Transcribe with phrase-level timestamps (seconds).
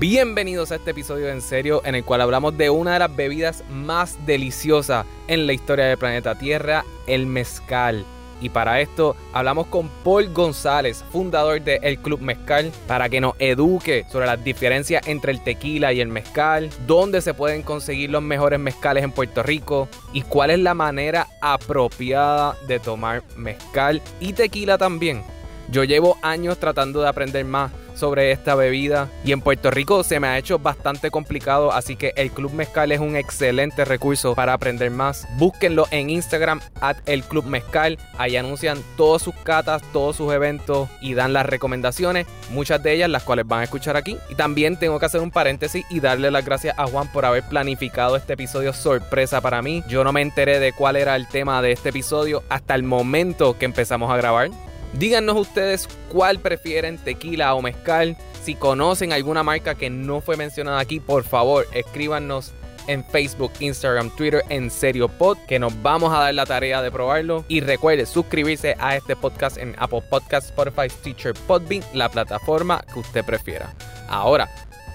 [0.00, 3.62] Bienvenidos a este episodio En Serio, en el cual hablamos de una de las bebidas
[3.68, 8.06] más deliciosas en la historia del planeta Tierra, el mezcal.
[8.40, 13.34] Y para esto hablamos con Paul González, fundador de El Club Mezcal, para que nos
[13.38, 18.22] eduque sobre las diferencias entre el tequila y el mezcal, dónde se pueden conseguir los
[18.22, 24.32] mejores mezcales en Puerto Rico y cuál es la manera apropiada de tomar mezcal y
[24.32, 25.22] tequila también.
[25.70, 27.70] Yo llevo años tratando de aprender más
[28.00, 32.12] sobre esta bebida y en Puerto Rico se me ha hecho bastante complicado, así que
[32.16, 35.28] el Club Mezcal es un excelente recurso para aprender más.
[35.36, 40.88] Búsquenlo en Instagram at el Club Mezcal, ahí anuncian todas sus catas, todos sus eventos
[41.00, 44.16] y dan las recomendaciones, muchas de ellas las cuales van a escuchar aquí.
[44.30, 47.42] Y también tengo que hacer un paréntesis y darle las gracias a Juan por haber
[47.44, 49.84] planificado este episodio sorpresa para mí.
[49.88, 53.58] Yo no me enteré de cuál era el tema de este episodio hasta el momento
[53.58, 54.50] que empezamos a grabar.
[54.92, 58.16] Díganos ustedes cuál prefieren, tequila o mezcal.
[58.42, 62.52] Si conocen alguna marca que no fue mencionada aquí, por favor, escríbanos
[62.86, 66.90] en Facebook, Instagram, Twitter, en Serio Pod, que nos vamos a dar la tarea de
[66.90, 67.44] probarlo.
[67.48, 72.98] Y recuerde suscribirse a este podcast en Apple Podcasts, Spotify, Teacher, Podbean, la plataforma que
[72.98, 73.72] usted prefiera.
[74.08, 74.48] Ahora,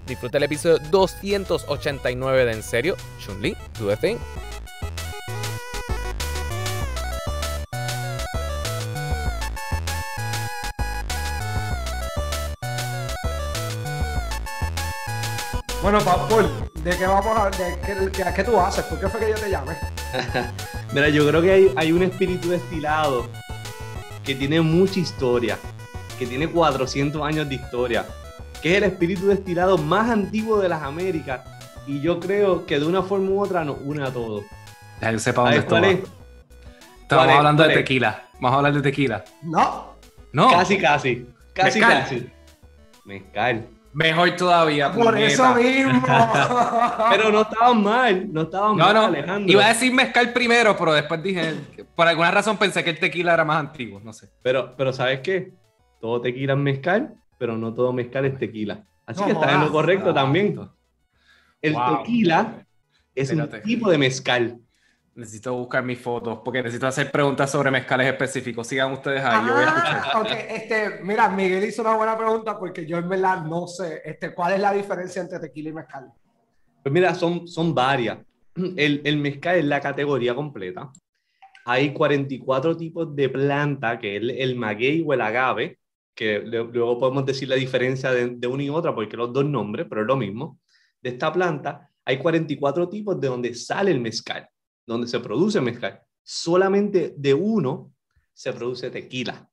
[0.07, 2.95] disfrute el episodio 289 de En Serio.
[3.19, 4.17] Chun-Li, do the thing.
[15.85, 16.49] Bueno, Paul,
[16.83, 18.83] ¿de qué vamos a de qué, qué, qué tú haces?
[18.85, 19.73] ¿Por qué fue que yo te llamé?
[20.93, 23.27] Mira, yo creo que hay, hay un espíritu destilado
[24.23, 25.59] que tiene mucha historia,
[26.17, 28.03] que tiene 400 años de historia,
[28.63, 31.41] que es el espíritu destilado más antiguo de las Américas
[31.85, 34.43] y yo creo que de una forma u otra nos une a todos.
[35.01, 35.99] Ya yo sepa dónde ¿Sabes cuál es?
[37.03, 38.27] Estamos hablando de tequila.
[38.39, 39.23] Vamos a hablar de tequila.
[39.43, 39.93] No.
[40.33, 40.49] No.
[40.49, 41.27] Casi, casi.
[41.53, 42.01] Casi, Mezcal.
[42.01, 42.29] casi.
[43.05, 43.74] Mezcal.
[43.95, 44.91] Mejor todavía.
[44.91, 45.25] Por puñeta.
[45.27, 46.03] eso mismo.
[47.09, 49.01] Pero no estaban mal, no estaban No, mal, no.
[49.05, 49.51] Alejandro.
[49.51, 51.53] Iba a decir mezcal primero, pero después dije.
[51.95, 54.01] Por alguna razón pensé que el tequila era más antiguo.
[54.03, 54.29] No sé.
[54.43, 55.53] Pero, pero ¿sabes qué?
[56.01, 58.83] Todo tequila es mezcal, pero no todo mezcal es tequila.
[59.05, 60.59] Así No que estás en lo correcto también.
[61.61, 61.97] El Wow.
[62.03, 62.65] tequila
[63.15, 63.57] es Espérate.
[63.57, 64.57] un tipo de mezcal.
[65.15, 68.67] Necesito buscar mis fotos porque necesito hacer preguntas sobre mezcales específicos.
[68.67, 69.47] Sigan ustedes ahí.
[69.47, 70.01] Yo voy a escuchar.
[70.13, 74.01] Ah, ok, este, mira, Miguel hizo una buena pregunta porque yo en verdad no sé
[74.03, 76.11] este, cuál es la diferencia entre tequila y mezcal.
[76.83, 78.17] Pues mira, son, son varias.
[78.55, 80.91] El, el mezcal es la categoría completa.
[81.63, 85.79] Hay 44 tipos de planta, que es el, el maguey o el agave,
[86.13, 89.45] que le- luego podemos decir la diferencia de, de una y otra, porque los dos
[89.45, 90.59] nombres, pero es lo mismo.
[91.01, 94.47] De esta planta hay 44 tipos de donde sale el mezcal,
[94.85, 96.01] donde se produce mezcal.
[96.23, 97.93] Solamente de uno
[98.33, 99.49] se produce tequila,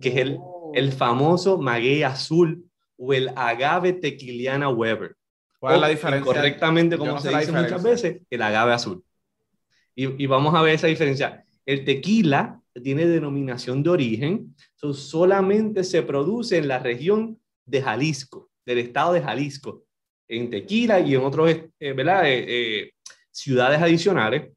[0.00, 0.72] que es el, Oh.
[0.74, 2.64] el famoso maguey azul
[2.96, 5.16] o el agave tequiliana Weber.
[5.58, 6.32] ¿Cuál es la diferencia?
[6.32, 9.04] Correctamente, como no se dice muchas veces, el agave azul.
[9.94, 11.44] Y, y vamos a ver esa diferencia.
[11.64, 18.50] El tequila tiene denominación de origen, so, solamente se produce en la región de Jalisco,
[18.64, 19.84] del estado de Jalisco,
[20.28, 21.56] en Tequila y en otras
[23.36, 24.50] ciudades adicionales.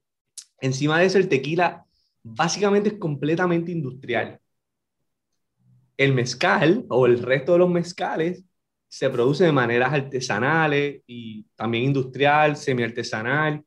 [0.62, 1.86] Encima de eso, el tequila
[2.24, 4.40] básicamente es completamente industrial.
[5.98, 8.46] El mezcal o el resto de los mezcales
[8.88, 13.64] se produce de maneras artesanales y también industrial, semiartesanal.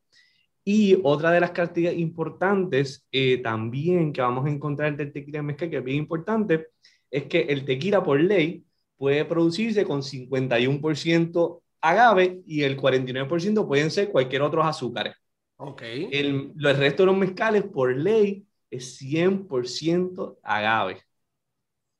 [0.65, 5.43] Y otra de las características importantes eh, también que vamos a encontrar del tequila y
[5.43, 6.67] mezcal, que es bien importante,
[7.11, 8.65] es que el tequila por ley
[8.97, 15.15] puede producirse con 51% agave y el 49% pueden ser cualquier otros azúcares.
[15.57, 15.81] Ok.
[15.83, 21.01] El, el resto de los mezcales por ley es 100% agave.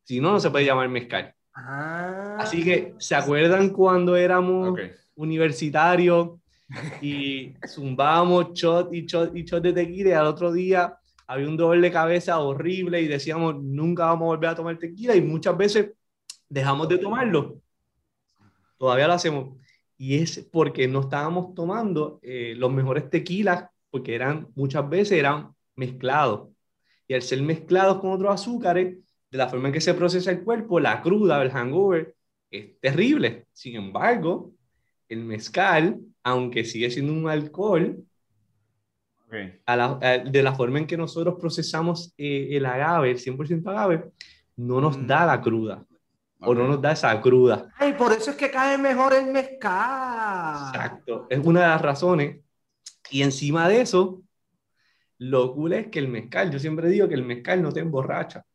[0.04, 1.34] Si no, no se puede llamar mezcal.
[1.54, 2.38] Ah.
[2.40, 4.80] Así que, ¿se acuerdan cuando éramos Ok.
[5.16, 6.40] universitarios
[7.02, 11.56] y zumbábamos shot y shot y shot de tequila y al otro día había un
[11.58, 15.56] dolor de cabeza horrible y decíamos, nunca vamos a volver a tomar tequila y muchas
[15.58, 15.92] veces
[16.50, 17.62] dejamos de tomarlo.
[18.78, 19.58] Todavía lo hacemos.
[20.04, 25.56] Y es porque no estábamos tomando eh, los mejores tequilas porque eran, muchas veces eran
[25.78, 26.50] mezclados.
[27.08, 28.98] Y al ser mezclados con otros azúcares,
[29.32, 32.16] de la forma en que se procesa el cuerpo, la cruda, el hangover,
[32.52, 33.46] es terrible.
[33.54, 34.52] Sin embargo,
[35.08, 38.04] el mezcal, aunque sigue siendo un alcohol,
[39.28, 39.36] Ok.
[39.66, 43.70] a la- a- de la forma en que nosotros procesamos eh, el agave, el 100%
[43.70, 44.12] agave,
[44.58, 45.08] no nos Mm.
[45.08, 45.86] da la cruda
[46.46, 47.70] o no nos da esa cruda.
[47.78, 50.74] Ay, por eso es que cae mejor el mezcal.
[50.74, 51.28] Exacto.
[51.30, 52.42] Es una de las razones.
[53.10, 54.22] Y encima de eso,
[55.18, 58.46] lo cool es que el mezcal, yo siempre digo que el mezcal no te emborracha.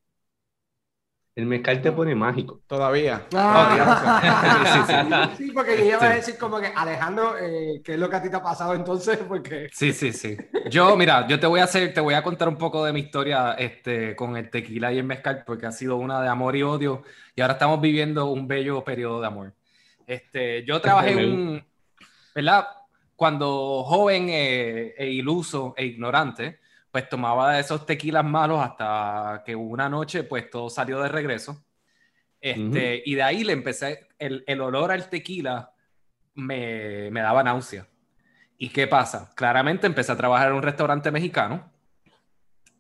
[1.38, 2.62] El mezcal te pone mágico.
[2.66, 3.24] Todavía.
[3.32, 8.10] Ah, sí, sí, porque yo iba a decir como que Alejandro, eh, ¿qué es lo
[8.10, 9.18] que a ti te ha pasado entonces?
[9.18, 9.68] Porque...
[9.72, 10.36] Sí, sí, sí.
[10.68, 12.98] Yo, mira, yo te voy a hacer, te voy a contar un poco de mi
[12.98, 16.64] historia este, con el tequila y el mezcal, porque ha sido una de amor y
[16.64, 17.04] odio,
[17.36, 19.54] y ahora estamos viviendo un bello periodo de amor.
[20.08, 21.64] Este, yo trabajé en un,
[22.34, 22.66] ¿verdad?
[23.14, 26.58] Cuando joven eh, e iluso e ignorante,
[26.90, 31.64] pues tomaba esos tequilas malos hasta que una noche, pues todo salió de regreso.
[32.40, 35.72] Este, Y de ahí le empecé, el, el olor al tequila
[36.34, 37.86] me, me, daba náusea.
[38.56, 39.30] ¿Y qué pasa?
[39.34, 41.70] Claramente empecé a trabajar en un restaurante mexicano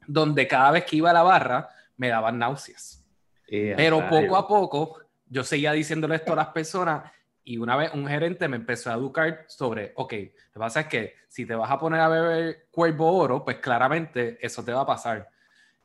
[0.06, 3.04] donde cada vez que iba a la barra me daban náuseas.
[3.46, 7.10] Eh, Pero poco a poco yo seguía diciéndole esto a las personas
[7.48, 10.86] y una vez un gerente me empezó a educar sobre, ok, lo que pasa es
[10.86, 14.82] que si te vas a poner a beber cuervo oro, pues claramente eso te va
[14.82, 15.30] a pasar.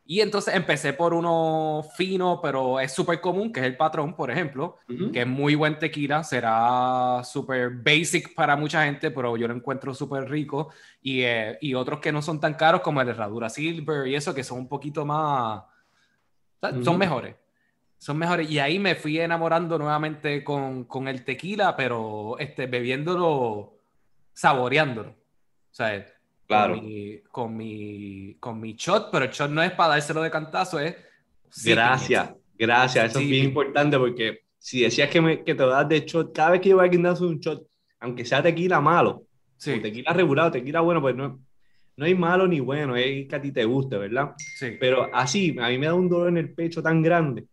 [0.04, 4.30] Y entonces empecé por uno fino, pero es súper común, que es el patrón, por
[4.30, 4.80] ejemplo,
[5.14, 9.94] que es muy buen tequila, será súper basic para mucha gente, pero yo lo encuentro
[9.94, 10.74] súper rico.
[11.02, 14.36] Y, eh, y, otros que no son tan caros como el Herradura Silver y eso,
[14.36, 15.64] que son un poquito más...
[16.84, 17.36] Son mejores
[18.04, 18.52] son mejores.
[18.52, 23.78] Y ahí me fui enamorando nuevamente con, con el tequila, pero este, bebiéndolo,
[24.34, 25.12] saboreándolo.
[25.12, 26.06] O sea,
[26.46, 26.76] claro.
[26.76, 30.30] con, mi, con, mi, con mi shot, pero el shot no es para dárselo de
[30.30, 30.98] cantazo, es...
[31.64, 33.12] Gracias, gracias.
[33.12, 36.50] Eso es bien importante porque si decías que, me, que te das de shot, cada
[36.52, 37.66] vez que yo voy a darse un shot,
[38.02, 39.24] aunque sea tequila malo,
[39.56, 39.80] sí.
[39.80, 41.40] tequila regulado, tequila bueno, pues no,
[41.96, 44.34] no hay malo ni bueno, es que a ti te guste, ¿verdad?
[44.38, 44.76] Sí.
[44.78, 47.48] Pero así, a mí me da un dolor en el pecho tan grande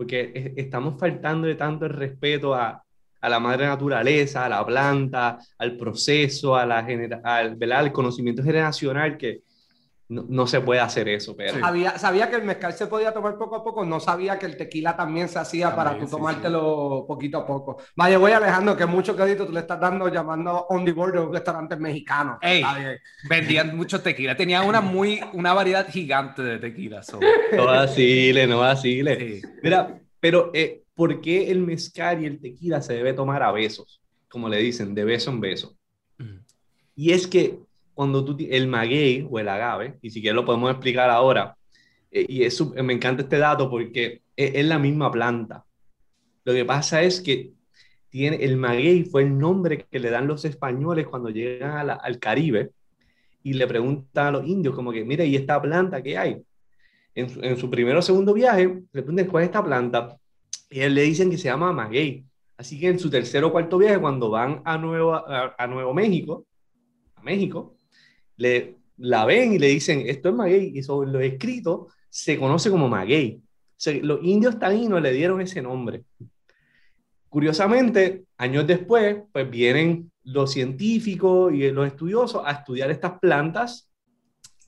[0.00, 2.82] porque estamos faltando de tanto el respeto a,
[3.20, 6.78] a, la madre naturaleza, a la planta, al proceso, a la
[7.22, 9.42] al, al conocimiento generacional que
[10.10, 11.36] no, no, se puede hacer eso.
[11.36, 11.60] Pero...
[11.60, 14.56] Sabía, sabía que el mezcal se podía tomar poco a poco, no sabía que el
[14.56, 17.80] tequila también se hacía para tú tomártelo poquito a poco.
[17.94, 21.20] Vaya, voy Alejandro, que mucho crédito tú le estás dando llamando On the Board de
[21.20, 22.38] un restaurante mexicano.
[22.42, 22.64] Ey,
[23.28, 27.04] vendían mucho tequila, tenía una, muy, una variedad gigante de tequila.
[27.04, 27.20] So.
[27.56, 29.42] No vacile, no vacile.
[29.62, 34.00] Mira, pero eh, ¿por qué el mezcal y el tequila se debe tomar a besos?
[34.28, 35.76] Como le dicen, de beso en beso.
[36.96, 37.60] Y es que
[38.00, 41.54] cuando tú, el maguey o el agave, y si quieres lo podemos explicar ahora,
[42.10, 45.66] eh, y eso, me encanta este dato porque es, es, la misma planta.
[46.44, 47.52] Lo que pasa es que
[48.08, 52.18] tiene, el maguey fue el nombre que le dan los españoles cuando llegan la, al
[52.18, 52.70] Caribe
[53.42, 56.42] y le preguntan a los indios como que, mira, ¿y esta planta qué hay?
[57.14, 60.16] En su, en su primer o segundo viaje, le preguntan cuál es esta planta
[60.70, 62.24] y él le dicen que se llama maguey.
[62.56, 65.92] Así que en su tercer o cuarto viaje, cuando van a Nuevo, a, a Nuevo
[65.92, 66.46] México,
[67.14, 67.76] a México,
[68.40, 72.70] le, la ven y le dicen, esto es maguey, y sobre lo escrito se conoce
[72.70, 73.42] como maguey.
[74.02, 76.04] Los indios taínos le dieron ese nombre.
[77.28, 83.90] Curiosamente, años después, pues vienen los científicos y los estudiosos a estudiar estas plantas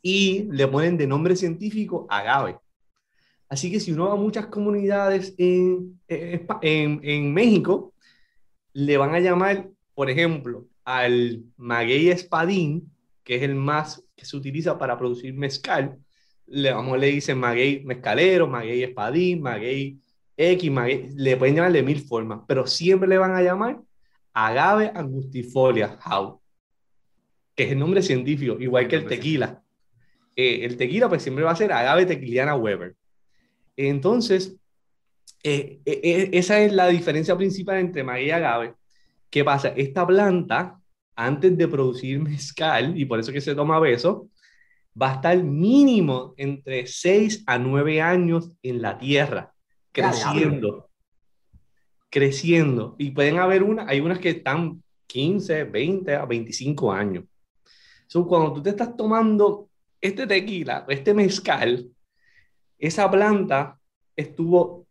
[0.03, 2.59] y le ponen de nombre científico agave.
[3.49, 7.95] Así que si uno va a muchas comunidades en, en, en México,
[8.75, 12.92] le van a llamar, por ejemplo, al maguey espadín,
[13.25, 15.99] que es el más que se utiliza para producir mezcal,
[16.47, 20.01] le, vamos, le dicen maguey mezcalero, maguey espadín, maguey
[20.37, 23.81] X, maguey, le pueden llamar de mil formas, pero siempre le van a llamar
[24.33, 26.41] agave angustifolia, how,
[27.55, 29.63] que es el nombre científico, igual que el tequila.
[30.35, 32.97] Eh, el tequila pues siempre va a ser agave tequiliana Weber.
[33.77, 34.57] Entonces,
[35.43, 38.75] eh, eh, esa es la diferencia principal entre maguey y agave.
[39.31, 39.69] ¿Qué pasa?
[39.69, 40.82] Esta planta
[41.15, 44.29] antes de producir mezcal, y por eso que se toma beso,
[45.01, 49.53] va a estar mínimo entre 6 a 9 años en la tierra,
[49.91, 50.89] creciendo.
[52.11, 52.95] Creciendo.
[52.99, 57.25] Y pueden haber unas, hay unas que están 15, 20 a 25 años.
[58.07, 59.69] So, cuando tú te estás tomando
[60.01, 61.89] este tequila, este mezcal,
[62.79, 63.79] esa planta
[64.15, 64.87] estuvo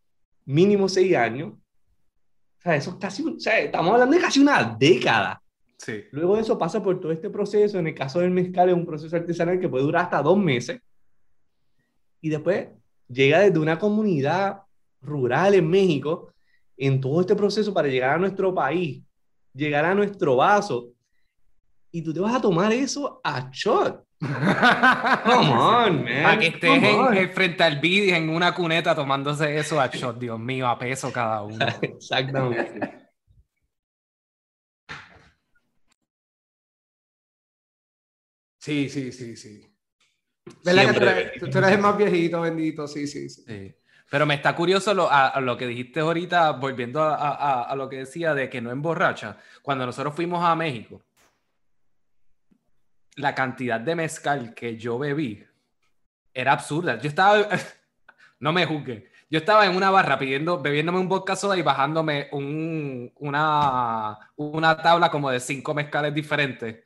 [0.45, 1.53] mínimo 6 años.
[1.53, 5.40] O sea, eso casi, o sea, estamos hablando de casi una década
[5.83, 6.03] Sí.
[6.11, 7.79] Luego de eso pasa por todo este proceso.
[7.79, 10.79] En el caso del mezcal es un proceso artesanal que puede durar hasta dos meses.
[12.21, 12.67] Y después
[13.07, 14.61] llega desde una comunidad
[15.01, 16.31] rural en México
[16.77, 19.01] en todo este proceso para llegar a nuestro país,
[19.53, 20.89] llegar a nuestro vaso.
[21.91, 24.05] Y tú te vas a tomar eso a shot.
[24.19, 26.25] Come on, man.
[26.27, 30.19] A que estés en, en, frente al vídeo en una cuneta tomándose eso a shot,
[30.19, 31.65] Dios mío, a peso cada uno.
[31.81, 33.10] Exactamente.
[38.61, 39.75] Sí, sí, sí, sí.
[40.63, 42.87] ¿Verdad que tú eres, tú eres, el más viejito, bendito?
[42.87, 43.43] Sí, sí, sí.
[43.47, 43.75] sí.
[44.07, 47.97] Pero me está curioso lo, a, lo que dijiste ahorita, volviendo a, a, lo que
[47.97, 49.37] decía de que no emborracha.
[49.63, 51.01] Cuando nosotros fuimos a México,
[53.15, 55.43] la cantidad de mezcal que yo bebí
[56.31, 56.99] era absurda.
[56.99, 57.47] Yo estaba,
[58.39, 62.27] no me juzguen, yo estaba en una barra pidiendo, bebiéndome un vodka soda y bajándome
[62.31, 66.83] un, una, una tabla como de cinco mezcales diferentes,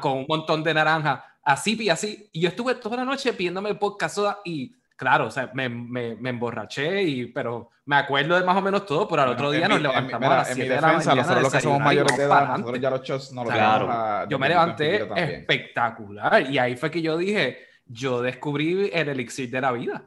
[0.00, 2.28] con un montón de naranja, así y así.
[2.32, 6.16] Y yo estuve toda la noche pidiéndome vodka soda y claro, o sea, me, me,
[6.16, 9.68] me, emborraché, y, pero me acuerdo de más o menos todo, pero al otro día
[9.68, 11.14] nos levantamos a las 7 de la mañana.
[11.14, 14.28] Nosotros los que somos mayores de edad, nosotros ya los shots no los claro.
[14.28, 19.60] Yo me levanté espectacular y ahí fue que yo dije, yo descubrí el elixir de
[19.60, 20.04] la vida.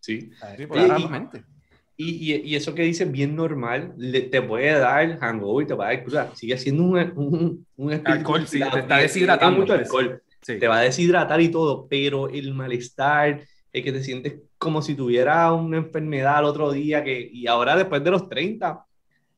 [0.00, 1.38] Sí, sí claramente.
[1.38, 1.59] Y,
[2.02, 3.94] y, y, eso que dices bien normal,
[4.30, 6.34] te puede dar hangover, te va a dar.
[6.34, 9.60] Sigue siendo un, un, un alcohol, sí, te está deshidratando.
[9.60, 10.22] Mucho alcohol.
[10.40, 13.42] Te va a deshidratar y todo, pero el malestar,
[13.72, 17.76] es que te sientes como si tuviera una enfermedad el otro día, que, y ahora
[17.76, 18.84] después de los 30,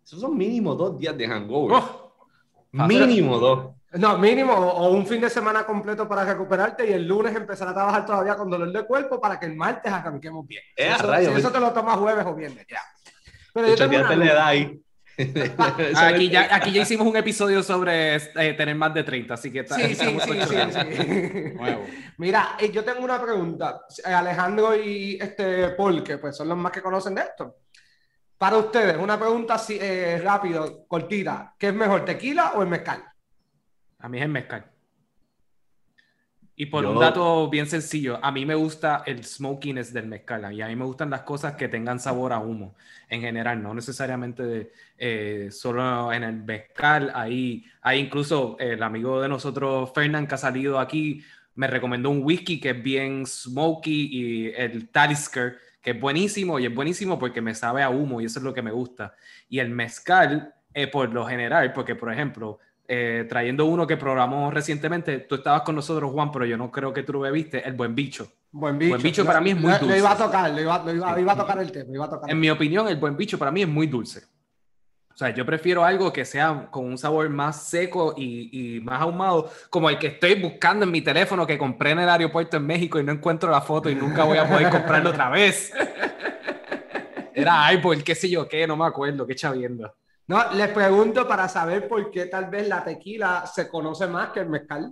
[0.04, 1.82] esos son mínimo dos días de hangover.
[1.82, 2.14] Oh.
[2.72, 3.70] mínimo dos.
[3.94, 7.74] No, mínimo, o un fin de semana completo para recuperarte y el lunes empezar a
[7.74, 10.62] trabajar todavía con dolor de cuerpo para que el martes arranquemos bien.
[10.74, 12.80] eso, eso te lo tomas jueves o viernes, ya.
[13.52, 14.16] Pero yo tengo una...
[14.16, 14.82] le da ahí.
[15.96, 19.66] aquí, ya, aquí ya hicimos un episodio sobre eh, tener más de 30, así que
[19.66, 21.54] sí, sí, sí, sí,
[22.16, 23.82] Mira, eh, yo tengo una pregunta.
[24.04, 27.56] Eh, Alejandro y este Paul, que pues son los más que conocen de esto.
[28.38, 29.78] Para ustedes, una pregunta así,
[30.18, 31.54] rápido, cortita.
[31.56, 33.11] ¿Qué es mejor, tequila o el mezcal?
[34.02, 34.66] A mí es el mezcal.
[36.54, 40.60] Y por un dato bien sencillo, a mí me gusta el smokiness del mezcal y
[40.60, 42.74] a mí me gustan las cosas que tengan sabor a humo
[43.08, 47.10] en general, no necesariamente eh, solo en el mezcal.
[47.14, 52.22] Ahí, hay incluso el amigo de nosotros, Fernand, que ha salido aquí, me recomendó un
[52.22, 57.40] whisky que es bien smoky y el Talisker, que es buenísimo y es buenísimo porque
[57.40, 59.14] me sabe a humo y eso es lo que me gusta.
[59.48, 62.58] Y el mezcal, eh, por lo general, porque por ejemplo,
[62.94, 65.20] eh, trayendo uno que programó recientemente.
[65.20, 67.94] Tú estabas con nosotros, Juan, pero yo no creo que tú lo bebiste, el buen
[67.94, 68.30] bicho.
[68.50, 68.90] Buen bicho.
[68.90, 69.86] Buen bicho para mí es muy dulce.
[69.86, 72.10] Lo iba a tocar, lo iba, a tocar el tema.
[72.28, 74.24] en mi opinión, el buen bicho para mí es muy dulce.
[75.10, 79.00] O sea, yo prefiero algo que sea con un sabor más seco y, y, más
[79.00, 82.66] ahumado, como el que estoy buscando en mi teléfono que compré en el aeropuerto en
[82.66, 85.72] México y no encuentro la foto y nunca voy a poder comprarlo otra vez.
[87.34, 89.94] Era Apple, qué sé yo qué, no me acuerdo, qué chaviendo.
[90.32, 94.40] No, les pregunto para saber por qué tal vez la tequila se conoce más que
[94.40, 94.90] el mezcal.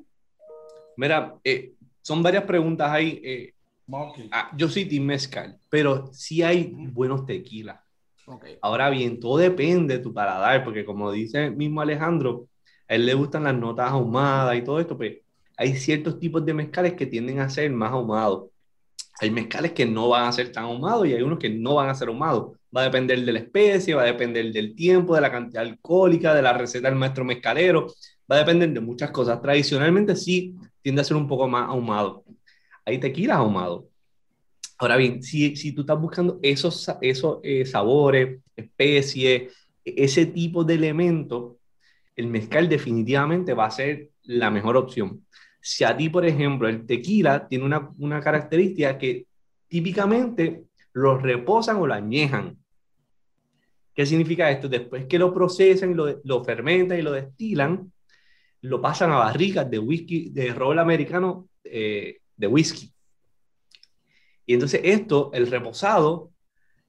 [0.99, 3.23] Mira, eh, son varias preguntas ahí.
[3.25, 3.55] Eh,
[4.33, 7.81] ah, yo sí team mezcal, pero sí hay buenos tequilas.
[8.61, 12.47] Ahora bien, todo depende de tu paladar, porque como dice mismo Alejandro,
[12.87, 15.21] a él le gustan las notas ahumadas y todo esto, pues
[15.57, 18.51] hay ciertos tipos de mezcales que tienden a ser más ahumados.
[19.19, 21.89] Hay mezcales que no van a ser tan ahumados y hay unos que no van
[21.89, 25.21] a ser ahumados va a depender de la especie, va a depender del tiempo, de
[25.21, 27.87] la cantidad alcohólica, de la receta del maestro mezcalero,
[28.31, 29.41] va a depender de muchas cosas.
[29.43, 32.25] Tradicionalmente sí tiende a ser un poco más ahumado.
[32.85, 33.85] Hay tequilas ahumados.
[34.79, 39.53] Ahora bien, si, si tú estás buscando esos, esos eh, sabores, especies,
[39.85, 41.57] ese tipo de elementos,
[42.17, 45.27] el mezcal definitivamente va a ser la mejor opción.
[45.61, 49.27] Si a ti, por ejemplo, el tequila tiene una, una característica que
[49.69, 52.59] típicamente lo reposan o lo añejan.
[53.95, 54.69] ¿Qué significa esto?
[54.69, 57.93] Después que lo procesan, lo, lo fermentan y lo destilan,
[58.63, 62.93] lo pasan a barricas de whisky, de roble americano eh, de whisky.
[64.47, 66.31] Y entonces esto, el reposado,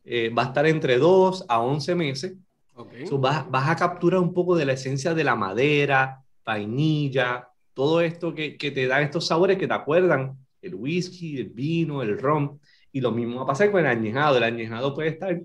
[0.04, 2.34] eh, va a estar entre 2 a 11 meses.
[2.74, 3.06] Okay.
[3.12, 8.34] vas, vas, a capturar un poco de la esencia de la madera, vainilla, todo esto
[8.34, 12.60] que, que te dan estos sabores que te acuerdan, el whisky, el vino, el ron.
[12.92, 14.38] Y lo mismo va a pasar con el añejado.
[14.38, 15.42] El añejado puede estar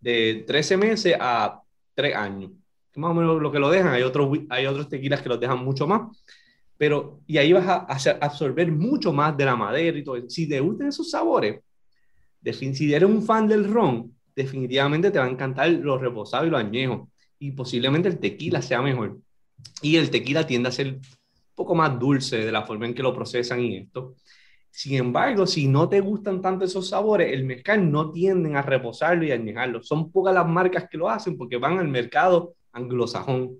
[0.00, 1.60] de 13 meses a
[1.94, 2.50] 3 años.
[2.96, 3.92] Más o menos lo que lo dejan.
[3.92, 6.16] Hay otros, hay otros tequilas que los dejan mucho más.
[6.78, 7.86] Pero, y ahí vas a,
[8.20, 10.28] absorber mucho más de la madera y todo.
[10.28, 11.60] Si te gustan esos sabores,
[12.52, 16.60] si eres un fan del ron, definitivamente te va a encantar los reposados y los
[16.60, 17.08] añejos.
[17.38, 19.18] Y posiblemente el tequila sea mejor.
[19.82, 21.00] Y el tequila tiende a ser un
[21.54, 24.14] poco más dulce de la forma en que lo procesan y esto.
[24.76, 29.24] Sin embargo, si no te gustan tanto esos sabores, el mezcal no tienden a reposarlo
[29.24, 29.82] y a añejarlo.
[29.82, 33.56] Son pocas las marcas que lo hacen porque van al mercado anglosajón,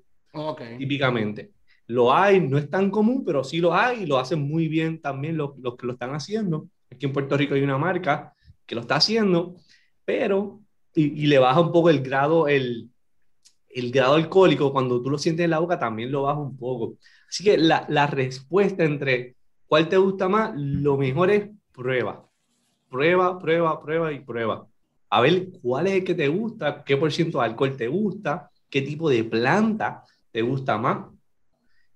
[0.76, 1.52] típicamente.
[1.86, 5.00] Lo hay, no es tan común, pero sí lo hay y lo hacen muy bien
[5.00, 6.68] también los, los que lo están haciendo.
[6.90, 8.34] Aquí en Puerto Rico hay una marca
[8.66, 9.56] que lo está haciendo,
[10.04, 10.60] pero,
[10.94, 12.90] y, y le baja un poco el grado, el,
[13.70, 16.98] el grado alcohólico, cuando tú lo sientes en la boca, también lo baja un poco.
[17.26, 19.35] Así que la, la respuesta entre
[19.66, 20.52] ¿Cuál te gusta más?
[20.56, 22.28] Lo mejor es prueba.
[22.88, 24.66] Prueba, prueba, prueba y prueba.
[25.10, 28.50] a ver cuál es el que te gusta, qué por ciento de alcohol te gusta,
[28.68, 31.06] qué tipo de planta te gusta más.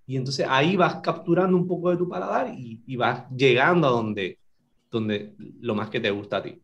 [0.06, 3.90] Y entonces ahí vas capturando un poco de tu paladar y, y vas llegando a
[3.90, 4.38] donde,
[4.90, 6.60] donde lo más que te gusta a ti.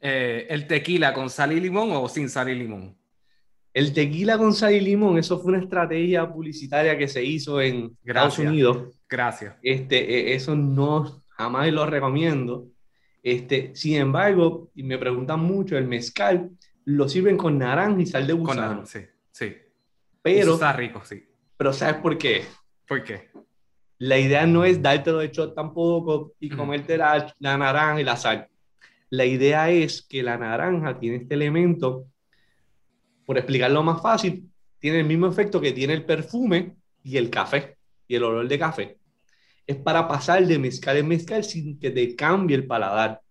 [0.00, 2.96] Eh, ¿El tequila con sal y limón o sin sal y limón?
[3.74, 7.96] El tequila con sal y limón, eso fue una estrategia publicitaria que se hizo en
[8.04, 8.98] Estados Unidos.
[9.08, 9.56] Gracias.
[9.62, 12.68] Este, e, eso no, jamás lo recomiendo.
[13.22, 16.50] Este, sin embargo, y me preguntan mucho, el mezcal
[16.84, 18.76] lo sirven con naranja y sal de gusano.
[18.76, 19.00] Con sí,
[19.30, 19.54] sí.
[20.20, 21.24] Pero, está rico, sí.
[21.56, 22.44] Pero ¿sabes por qué?
[22.86, 23.30] ¿Por qué?
[23.98, 28.16] La idea no es dártelo de shot tampoco y comerte la, la naranja y la
[28.16, 28.48] sal.
[29.08, 32.06] La idea es que la naranja tiene este elemento
[33.32, 34.46] por explicarlo más fácil,
[34.78, 38.58] tiene el mismo efecto que tiene el perfume y el café y el olor de
[38.58, 38.98] café.
[39.66, 43.22] Es para pasar de mezcal en mezcal sin que te cambie el paladar.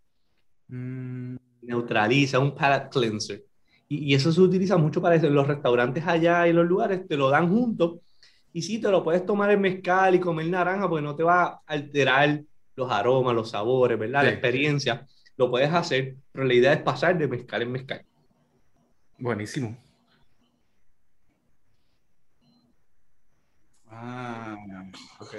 [0.69, 1.35] Mm.
[1.61, 3.45] Neutraliza, un palate cleanser.
[3.87, 5.27] Y, eso se utiliza mucho para eso.
[5.27, 7.99] En los restaurantes allá y los lugares te lo dan juntos.
[8.51, 11.43] Y sí, te lo puedes tomar en mezcal y comer naranja porque no te va
[11.43, 12.41] a alterar
[12.75, 14.23] los aromas, los sabores, ¿verdad?
[14.23, 15.05] La experiencia.
[15.37, 18.05] Lo puedes hacer, pero la idea es pasar de mezcal en mezcal.
[19.19, 19.77] Buenísimo.
[24.03, 24.57] Ah,
[25.19, 25.35] ok.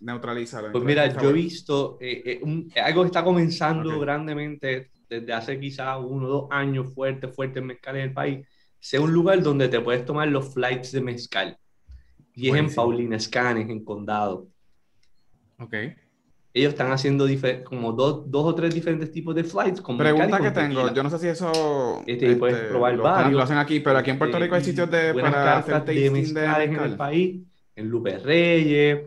[0.00, 0.72] Neutralizar.
[0.72, 5.98] Pues mira, yo he visto eh, eh, algo que está comenzando grandemente desde hace quizás
[6.02, 8.46] uno o dos años fuerte, fuerte en mezcal en el país.
[8.78, 11.58] Sea un lugar donde te puedes tomar los flights de mezcal.
[12.34, 14.48] Y es en Paulina Scanes, en Condado.
[15.58, 15.74] Ok
[16.56, 17.26] ellos están haciendo
[17.64, 19.82] como dos, dos o tres diferentes tipos de flights.
[19.82, 23.34] Con Pregunta que tengo, yo no sé si eso este, puedes este, probar lo, varios.
[23.34, 26.40] lo hacen aquí, pero aquí en Puerto Rico hay sitios de, para hacer tasting de,
[26.40, 27.42] de en el país,
[27.74, 29.00] en Lupe Reyes,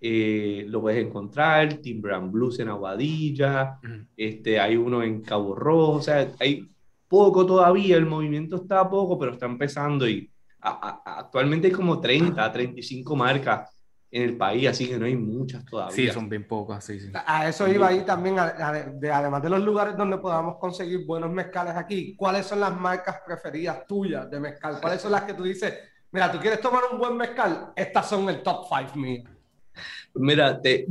[0.00, 3.78] eh, lo puedes encontrar, Timbran Blues en Aguadilla,
[4.16, 6.66] este, hay uno en Cabo Rojo, o sea, hay
[7.06, 13.14] poco todavía, el movimiento está poco, pero está empezando y actualmente hay como 30, 35
[13.14, 13.77] marcas
[14.10, 15.94] en el país, así que no hay muchas todavía.
[15.94, 17.10] Sí, son bien pocas, sí, sí.
[17.26, 22.16] A eso iba ahí también, además de los lugares donde podamos conseguir buenos mezcales aquí,
[22.16, 24.78] ¿cuáles son las marcas preferidas tuyas de mezcal?
[24.80, 25.74] ¿Cuáles son las que tú dices,
[26.10, 27.72] mira, tú quieres tomar un buen mezcal?
[27.76, 29.24] Estas son el top 5 mío.
[30.14, 30.86] Mira, te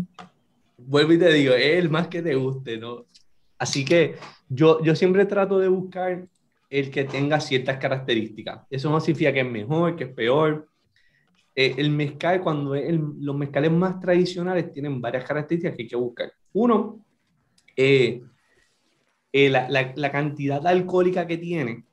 [0.77, 3.05] vuelvo y te digo, es el más que te guste, ¿no?
[3.57, 4.15] Así que
[4.47, 6.27] yo, yo siempre trato de buscar
[6.69, 8.61] el que tenga ciertas características.
[8.69, 10.67] Eso no significa que es mejor, que es peor
[11.59, 16.31] eh, el mezcal, cuando los mezcales más tradicionales tienen varias características que hay que buscar.
[16.53, 17.03] Uno,
[17.75, 18.21] eh,
[19.31, 21.83] eh, la, la, cantidad alcohólica que tiene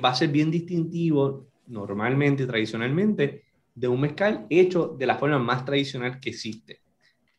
[0.00, 3.42] va a ser bien distintivo normalmente, tradicionalmente,
[3.74, 6.80] de un mezcal hecho de la forma más tradicional que existe.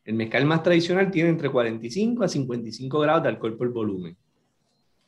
[0.04, 4.18] El mezcal más tradicional tiene entre 45 a 55 grados de alcohol por volumen.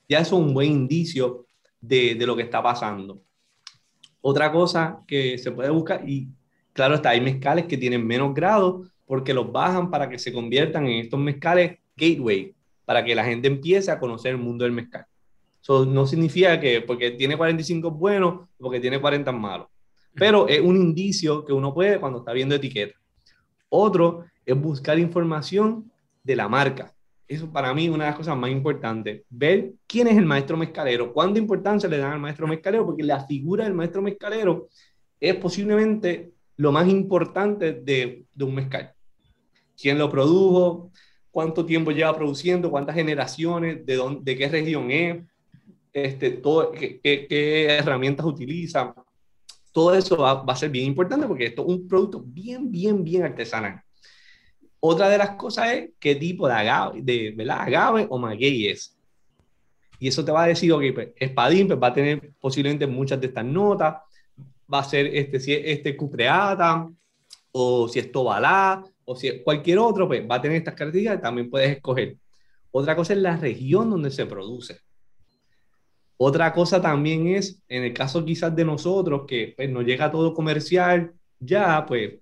[0.08, 3.26] Ya eso es un buen indicio de, de lo que está pasando.
[4.28, 6.26] Otra cosa que se puede buscar, y
[6.72, 10.84] claro está, hay mezcales que tienen menos grados porque los bajan para que se conviertan
[10.88, 12.52] en estos mezcales gateway,
[12.84, 15.06] para que la gente empiece a conocer el mundo del mezcal.
[15.62, 19.68] Eso no significa que porque tiene 45 buenos, porque tiene 40 malos,
[20.12, 22.98] pero es un indicio que uno puede cuando está viendo etiqueta.
[23.68, 25.88] Otro es buscar información
[26.24, 26.92] de la marca.
[27.28, 29.22] Eso para mí es una de las cosas más importantes.
[29.28, 33.26] Ver quién es el maestro mezcalero, cuánta importancia le dan al maestro mezcalero, porque la
[33.26, 34.68] figura del maestro mezcalero
[35.18, 38.92] es posiblemente lo más importante de, un mezcal.
[39.76, 40.92] ¿Quién lo produjo?
[41.30, 42.70] ¿Cuánto tiempo lleva produciendo?
[42.70, 43.84] ¿Cuántas generaciones?
[43.84, 45.22] ¿De, dónde, de qué región es?
[45.92, 48.94] Este, todo, qué, qué, herramientas utiliza?
[49.72, 53.02] Todo eso va, va a ser bien importante porque esto es un producto bien, bien,
[53.02, 53.82] bien artesanal.
[54.80, 57.60] Otra de las cosas es qué tipo de agave, de, ¿verdad?
[57.60, 58.96] agave o maguey es.
[59.98, 63.20] Y eso te va a decir, ok, pues espadín pues, va a tener posiblemente muchas
[63.20, 63.96] de estas notas,
[64.72, 66.88] va a ser este, si es este cupreata,
[67.52, 71.22] o si es tobalá, o si es cualquier otro, pues va a tener estas características,
[71.22, 72.16] también puedes escoger.
[72.70, 74.80] Otra cosa es la región donde se produce.
[76.18, 80.34] Otra cosa también es, en el caso quizás de nosotros, que pues, nos llega todo
[80.34, 82.14] comercial, ya, pues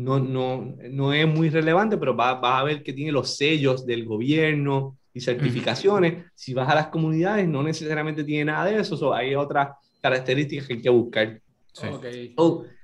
[0.00, 3.84] no, no, no es muy relevante, pero vas va a ver que tiene los sellos
[3.84, 6.24] del gobierno y certificaciones.
[6.34, 10.72] Si vas a las comunidades, no necesariamente tiene nada de eso, hay otras características que
[10.74, 11.40] hay que buscar.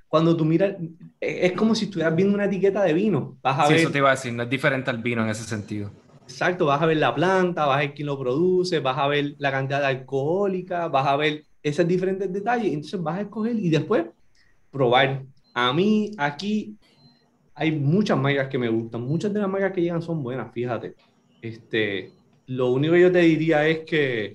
[0.09, 0.77] cuando tú miras,
[1.19, 3.39] e, es como si estuvieras viendo una etiqueta de vino.
[3.43, 5.31] Vas a sí, ver, eso te iba a decir, no es diferente al vino en
[5.31, 5.91] ese sentido.
[6.25, 9.37] Exacto, vas a ver la planta, vas a ver quién lo produce, vas a ver
[9.39, 13.71] la cantidad de alcohólica, vas a ver esos diferentes detalles, entonces vas a escoger y
[13.71, 14.05] después
[14.71, 15.25] probar.
[15.55, 16.77] A mí aquí
[17.57, 19.01] hay muchas marcas que me gustan.
[19.01, 20.95] Muchas de las marcas que llegan son buenas, fíjate.
[21.41, 22.13] Este,
[22.47, 24.35] lo único que yo te diría es que,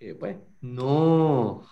[0.00, 1.62] eh, pues, no.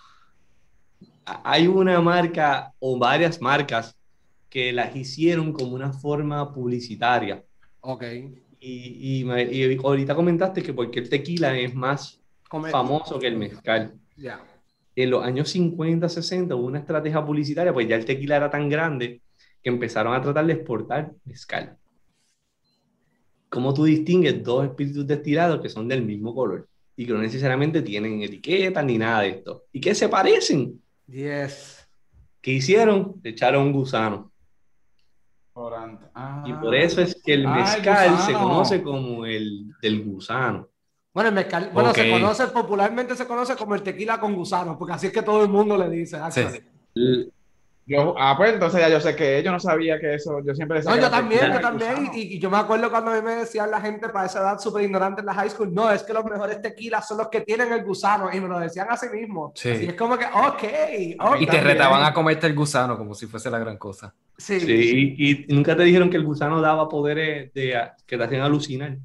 [1.25, 3.97] Hay una marca o varias marcas
[4.49, 7.43] que las hicieron como una forma publicitaria.
[7.81, 8.05] Ok.
[8.61, 12.21] Y, y, ahorita comentaste que porque el tequila es más
[12.71, 13.95] famoso que el mezcal.
[14.17, 14.41] Ya.
[14.95, 18.69] En los años 50, 60 hubo una estrategia publicitaria, pues ya el tequila era tan
[18.69, 19.21] grande
[19.65, 21.79] que empezaron a tratar de exportar mezcal.
[23.49, 27.81] ¿Cómo tú distingues dos espíritus destilados que son del mismo color y que no necesariamente
[27.81, 29.65] tienen etiqueta ni nada de esto?
[29.73, 30.83] ¿Y que se parecen?
[31.07, 31.89] Yes.
[32.43, 33.19] ¿Qué hicieron?
[33.25, 34.31] echaron un gusano.
[36.45, 40.69] y por eso es que el mezcal se conoce como el del gusano.
[41.15, 44.93] Bueno, el mezcal, bueno, se conoce, popularmente se conoce como el tequila con gusano, porque
[44.93, 46.19] así es que todo el mundo le dice.
[46.31, 47.33] Sí.
[47.87, 50.79] Yo, ah, pues entonces ya yo sé que yo no sabía que eso, yo siempre
[50.79, 50.95] decía.
[50.95, 53.81] No, yo también, yo también, y, yo me acuerdo cuando a mí me decían la
[53.81, 56.63] gente para esa edad súper ignorante en la high school, no, es que los mejores
[56.63, 59.53] tequilas son los que tienen el gusano, y me lo decían a sí mismo.
[59.55, 59.69] Sí.
[59.69, 61.41] Y es como que, ok.
[61.41, 64.15] y te retaban a comerte el gusano como si fuese la gran cosa.
[64.39, 64.61] Sí.
[64.61, 68.97] Sí, y, nunca te dijeron que el gusano daba poderes de, que te hacían alucinar.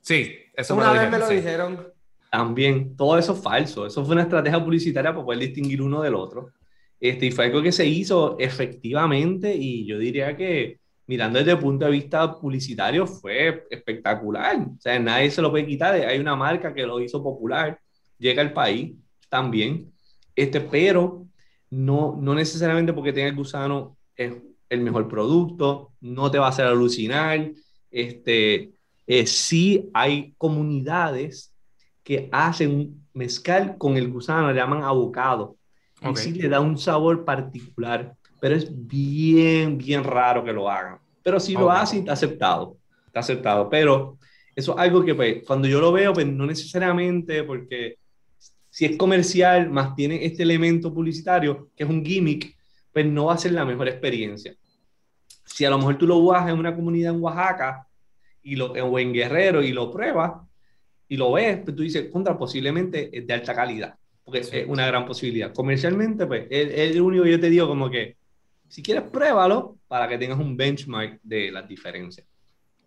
[0.00, 1.92] Sí, eso Una me vez me lo dijeron.
[2.30, 3.86] También, todo eso es falso.
[3.86, 6.50] Eso fue una estrategia publicitaria para poder distinguir uno del otro.
[7.00, 11.58] Este, y fue algo que se hizo efectivamente y yo diría que mirando desde el
[11.58, 14.56] punto de vista publicitario fue espectacular.
[14.56, 15.94] O sea, nadie se lo puede quitar.
[15.94, 17.78] Hay una marca que lo hizo popular,
[18.18, 18.94] llega al país
[19.28, 19.92] también,
[20.34, 21.26] este, pero
[21.70, 24.34] no, no necesariamente porque tenga el gusano es
[24.68, 27.52] el mejor producto, no te va a hacer alucinar.
[27.90, 28.72] Este,
[29.06, 31.54] eh, sí hay comunidades
[32.02, 35.57] que hacen mezcal con el gusano, le llaman abocado
[36.02, 40.98] y sí le da un sabor particular, pero es bien, bien raro que lo hagan.
[41.22, 43.68] Pero si lo hacen, está aceptado, está aceptado.
[43.68, 44.18] Pero
[44.54, 47.96] eso es algo que pues, cuando yo lo veo, pues no necesariamente porque
[48.70, 52.56] si es comercial, más tiene este elemento publicitario, que es un gimmick,
[52.92, 54.54] pues no va a ser la mejor experiencia.
[55.44, 57.86] Si a lo mejor tú lo vas en una comunidad en Oaxaca
[58.42, 60.32] y lo, o en Guerrero y lo pruebas
[61.08, 64.86] y lo ves, pues tú dices, contra, posiblemente es de alta calidad porque es una
[64.86, 65.54] gran posibilidad.
[65.54, 68.16] Comercialmente, pues, es, el único que yo te digo como que,
[68.68, 72.26] si quieres, pruébalo para que tengas un benchmark de las diferencias.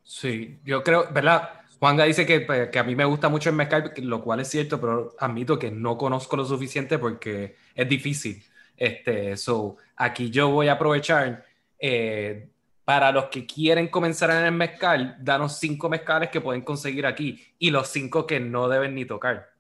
[0.04, 1.49] Sí, yo creo, ¿verdad?
[1.80, 4.49] Juanga dice que, pues, que, a mí me gusta mucho el mezcal, lo cual es
[4.49, 8.43] cierto, pero admito que no conozco lo suficiente porque es difícil.
[8.77, 11.43] Este, so, aquí yo voy a aprovechar
[11.80, 12.49] eh,
[12.86, 17.43] para los que quieren comenzar en el mezcal, danos cinco mezcales que pueden conseguir aquí
[17.58, 19.51] y los cinco que no deben ni tocar.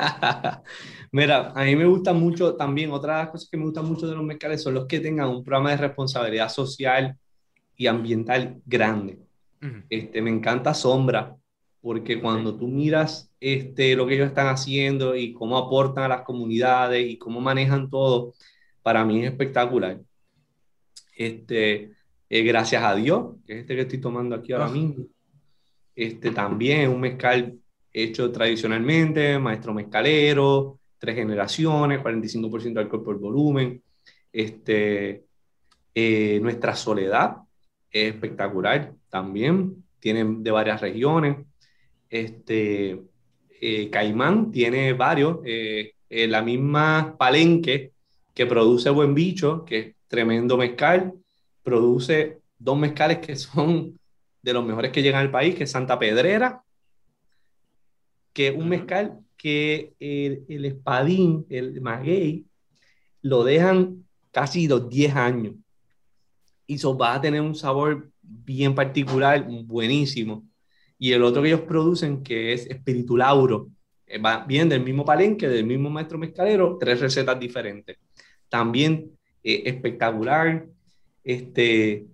[1.12, 4.24] Mira, a mí me gusta mucho también, otras cosas que me gustan mucho de los
[4.24, 7.16] mezcales son los que tengan un programa de responsabilidad social
[7.76, 9.18] y ambiental grande.
[9.88, 11.36] este, me encanta Sombra,
[11.80, 16.22] porque cuando tú miras este, lo que ellos están haciendo y cómo aportan a las
[16.22, 18.34] comunidades y cómo manejan todo,
[18.82, 20.00] para mí es espectacular.
[21.16, 21.92] Este,
[22.28, 24.72] eh, gracias a Dios, que es este que estoy tomando aquí ahora ah.
[24.72, 25.06] mismo.
[25.94, 27.58] Este, también es un mezcal
[27.92, 33.82] hecho tradicionalmente, maestro mezcalero, tres generaciones, 45% de alcohol por volumen.
[34.32, 35.24] Este,
[35.94, 37.38] eh, nuestra soledad
[37.90, 41.38] es espectacular también, tiene de varias regiones.
[42.08, 43.00] Este,
[43.60, 47.92] eh, Caimán tiene varios, eh, la misma Palenque
[48.34, 51.12] que produce Buen Bicho, que es tremendo mezcal,
[51.62, 53.98] produce dos mezcales que son
[54.42, 56.62] de los mejores que llegan al país, que Santa Pedrera
[58.40, 62.46] que un mezcal que el, el, espadín, el maguey,
[63.20, 65.54] lo dejan casi los 10 años.
[66.66, 70.48] Y eso va a tener un sabor bien particular, buenísimo.
[70.98, 73.68] Y el otro que ellos producen, que es Espíritu Lauro,
[74.06, 77.98] eh, va bien del mismo palenque, del mismo maestro mezcalero, tres recetas diferentes.
[78.48, 80.66] También eh, espectacular.
[81.22, 82.06] Este,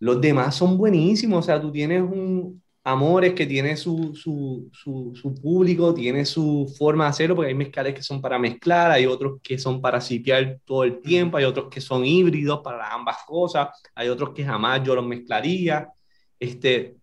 [0.00, 5.34] los demás son buenísimos, o sea, tú tienes un, Amores que tiene su, su, su,
[5.40, 9.40] público, tiene su forma de hacerlo, porque hay mezcales que son para mezclar, hay otros
[9.42, 13.68] que son para sipiar todo el tiempo, hay otros que son híbridos para ambas cosas,
[13.94, 15.88] hay otros que jamás yo los mezclaría.
[16.38, 16.94] Este,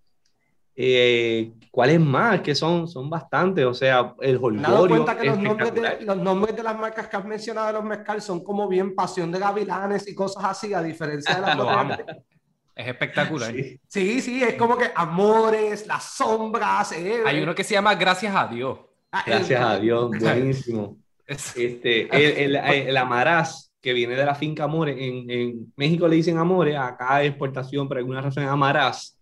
[0.75, 2.41] eh, ¿Cuáles más?
[2.41, 4.87] Que son, son bastantes, o sea, el holgorio.
[4.87, 7.83] cuenta que los nombres, de, los nombres de las marcas que has mencionado de los
[7.83, 11.57] mezcales son como bien pasión de gavilanes y cosas así, a diferencia de las
[12.75, 13.53] Es espectacular.
[13.87, 14.21] Sí.
[14.21, 16.91] sí, es como que amores, las sombras.
[16.93, 18.79] Eh, Hay uno que se llama Gracias a Dios.
[19.25, 20.97] Gracias a Dios, buenísimo.
[21.27, 26.37] Este, el, el, Amarás, que viene de la finca Amores, en, en, México le dicen
[26.37, 29.17] Amores, acá exportación, por alguna razón es Amarás.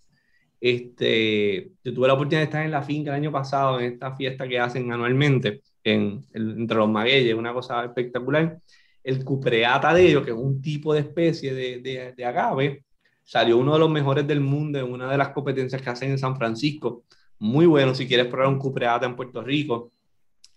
[0.62, 4.16] Este, yo tuve la oportunidad de estar en la finca el año pasado, en esta
[4.16, 8.60] fiesta que hacen anualmente en, entre los magueyes, una cosa espectacular.
[9.04, 12.84] El cupreata de ellos, que es un tipo de especie de, de, de agave,
[13.30, 16.18] salió uno de los mejores del mundo en una de las competencias que hacen en
[16.18, 17.04] San Francisco.
[17.38, 19.92] Muy bueno si quieres probar un cupreata en Puerto Rico.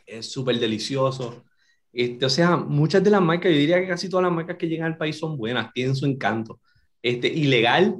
[0.07, 1.45] Es súper delicioso.
[1.93, 4.69] Este, o sea, muchas de las marcas, yo diría que casi todas las marcas que
[4.69, 6.61] llegan al país son buenas, tienen su encanto.
[7.03, 7.99] Este, ilegal,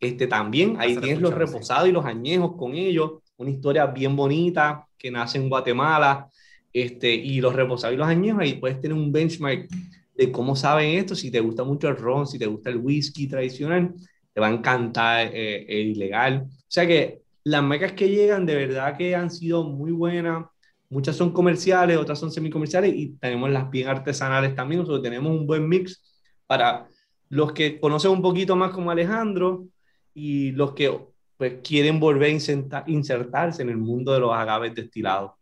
[0.00, 4.88] este, también, ahí tienes los reposados y los añejos con ellos, una historia bien bonita
[4.96, 6.30] que nace en Guatemala,
[6.72, 9.68] este, y los reposados y los añejos, ahí puedes tener un benchmark
[10.16, 13.28] de cómo saben esto, si te gusta mucho el ron, si te gusta el whisky
[13.28, 13.94] tradicional,
[14.32, 16.46] te va a encantar eh, el ilegal.
[16.46, 20.46] O sea que las marcas que llegan de verdad que han sido muy buenas,
[20.88, 24.80] Muchas son comerciales, otras son semicomerciales y tenemos las bien artesanales también.
[24.80, 26.00] Nosotros tenemos un buen mix
[26.46, 26.88] para
[27.28, 29.66] los que conocen un poquito más como Alejandro
[30.14, 30.96] y los que
[31.36, 35.32] pues, quieren volver a insertarse en el mundo de los agaves destilados.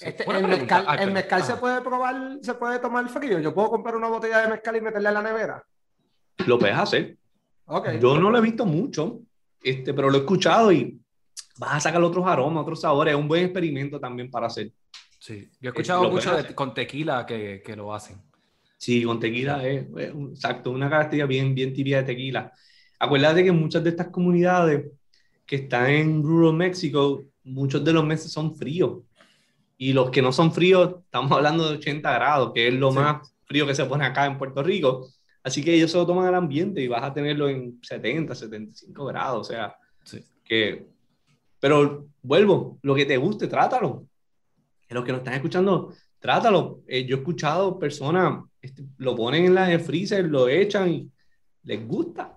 [0.00, 3.40] Este, el mezcal, el mezcal se puede probar, se puede tomar frío.
[3.40, 5.64] Yo puedo comprar una botella de mezcal y meterla a la nevera.
[6.46, 7.16] Lo puedes hacer.
[7.64, 8.00] Okay.
[8.00, 9.20] Yo no lo he visto mucho,
[9.62, 11.00] este, pero lo he escuchado y
[11.58, 13.12] vas a sacar otros aromas, otros sabores.
[13.12, 14.72] Es un buen experimento también para hacer.
[15.18, 18.22] Sí, yo he escuchado mucho con tequila que, que, lo hacen.
[18.76, 19.86] Sí, con tequila es,
[20.30, 22.52] exacto, una característica bien, bien tibia de tequila.
[23.00, 24.86] Acuérdate que muchas de estas comunidades
[25.44, 29.00] que están en rural México, muchos de los meses son fríos.
[29.78, 33.34] Y los que no son fríos, estamos hablando de 80 grados, que es lo más
[33.46, 35.08] frío que se pone acá en Puerto Rico.
[35.42, 39.04] Así que ellos se lo toman al ambiente y vas a tenerlo en 70, 75
[39.06, 39.48] grados.
[39.48, 39.74] O sea,
[40.44, 40.86] que
[41.60, 44.06] pero vuelvo, lo que te guste, trátalo.
[44.88, 46.82] Los que nos están escuchando, trátalo.
[46.86, 51.10] Eh, yo he escuchado personas, este, lo ponen en la freezer, lo echan y
[51.64, 52.34] les gusta.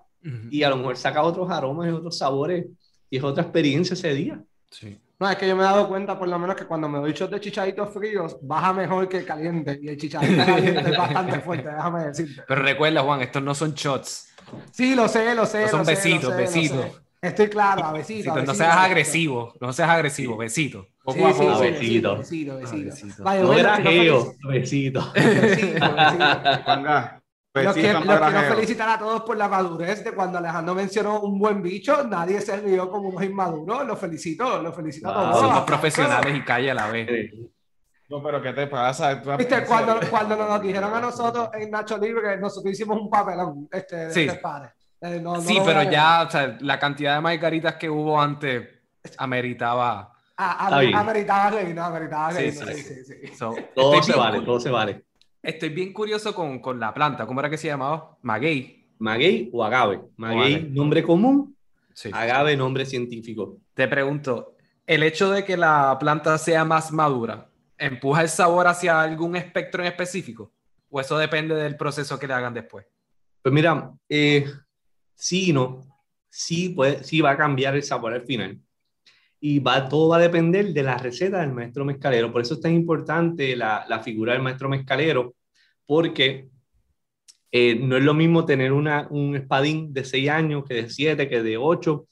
[0.50, 2.66] Y a lo mejor saca otros aromas y otros sabores
[3.10, 4.40] y es otra experiencia ese día.
[4.70, 4.96] Sí.
[5.22, 7.12] No, es que yo me he dado cuenta, por lo menos, que cuando me doy
[7.12, 9.78] shots de chichaditos fríos, baja mejor que el caliente.
[9.80, 12.42] Y el chichadito caliente es bastante fuerte, déjame decirte.
[12.48, 14.34] Pero recuerda, Juan, estos no son shots.
[14.72, 15.68] Sí, lo sé, lo sé.
[15.68, 17.00] son besitos, besitos.
[17.20, 18.34] Estoy claro, a besito.
[18.34, 20.88] no seas agresivo, no seas agresivo, besito.
[21.04, 22.16] Poco a poco, besito.
[22.18, 23.22] Besito, besito.
[23.22, 25.12] no era geo, besito.
[25.14, 25.86] Besito,
[27.54, 31.38] Los que, los quiero felicitar a todos por la madurez de cuando Alejandro mencionó un
[31.38, 33.86] buen bicho, nadie se rió como unos inmaduros.
[33.86, 35.40] Los felicito, los felicito a todos.
[35.40, 37.30] Somos profesionales y calle a la vez.
[38.08, 39.14] No, pero ¿qué te pasa?
[39.36, 43.96] Viste, cuando, cuando nos dijeron a nosotros en Nacho Libre, nosotros hicimos un papelón este,
[43.96, 44.28] de sí.
[44.40, 44.72] padres.
[45.02, 48.66] Eh, sí, pero ya, o sea, la cantidad de margaritas que hubo antes
[49.18, 50.12] ameritaba.
[50.38, 52.52] Ah, ameritaba reír, no, ameritaba reír.
[52.52, 53.32] Sí, sí, sí.
[53.74, 55.04] todo se vale, todo se vale.
[55.42, 57.26] Estoy bien curioso con, con, la planta.
[57.26, 58.16] ¿Cómo era que se llamaba?
[58.22, 58.86] Maguey.
[58.98, 60.00] Maguey o agave.
[60.16, 61.56] Maguey, nombre común.
[62.12, 63.58] Agave, nombre científico.
[63.74, 64.54] Te pregunto,
[64.86, 69.82] ¿el hecho de que la planta sea más madura empuja el sabor hacia algún espectro
[69.82, 70.52] en específico?
[70.88, 72.86] ¿O eso depende del proceso que le hagan después?
[73.42, 74.46] Pues mira, eh,
[75.14, 75.80] sí no,
[76.28, 78.60] sí, puede, sí va a cambiar el sabor al final.
[79.44, 82.32] Y va, todo va a depender de la receta del maestro mezcalero.
[82.32, 85.34] Por eso es tan importante la, la figura del maestro mezcalero,
[85.84, 86.48] porque
[87.50, 91.28] eh, no es lo mismo tener una, un espadín de 6 años que de 7,
[91.28, 92.06] que de 8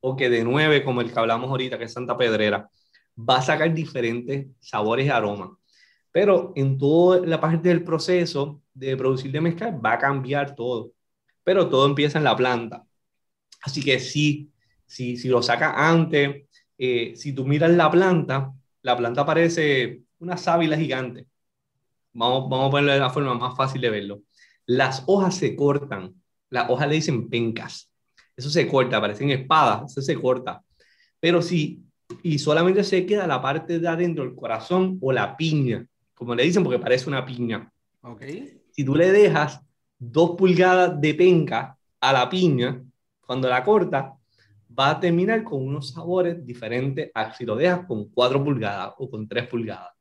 [0.00, 2.68] o que de 9, como el que hablamos ahorita, que es Santa Pedrera.
[3.18, 5.50] Va a sacar diferentes sabores y aromas.
[6.12, 10.94] Pero en toda la parte del proceso de producir de mezcal va a cambiar todo
[11.44, 12.84] pero todo empieza en la planta.
[13.62, 14.50] Así que sí,
[14.86, 20.36] si, si lo sacas antes, eh, si tú miras la planta, la planta parece una
[20.36, 21.26] sábila gigante.
[22.12, 24.22] Vamos, vamos a ponerlo de la forma más fácil de verlo.
[24.66, 26.14] Las hojas se cortan,
[26.50, 27.90] las hojas le dicen pencas.
[28.36, 30.62] Eso se corta, parecen espadas, eso se corta.
[31.20, 31.82] Pero si,
[32.22, 36.44] y solamente se queda la parte de adentro, el corazón o la piña, como le
[36.44, 37.70] dicen, porque parece una piña.
[38.00, 38.60] Okay.
[38.70, 39.60] Si tú le dejas
[39.98, 42.82] dos pulgadas de penca a la piña,
[43.20, 44.14] cuando la corta,
[44.78, 49.08] va a terminar con unos sabores diferentes a si lo dejas con cuatro pulgadas o
[49.10, 49.92] con tres pulgadas.